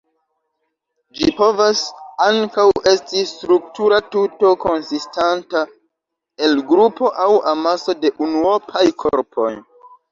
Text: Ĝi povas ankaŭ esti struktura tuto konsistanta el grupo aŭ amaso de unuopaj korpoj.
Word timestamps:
Ĝi 1.17 1.27
povas 1.41 1.83
ankaŭ 2.27 2.65
esti 2.93 3.21
struktura 3.33 4.01
tuto 4.17 4.55
konsistanta 4.67 5.63
el 6.49 6.59
grupo 6.75 7.15
aŭ 7.29 7.33
amaso 7.55 7.99
de 8.05 8.17
unuopaj 8.29 8.87
korpoj. 9.07 9.51